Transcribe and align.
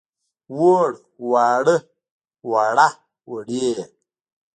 ووړ، 0.57 0.91
واړه، 1.31 1.75
وړه، 2.51 2.87
وړې. 3.31 3.69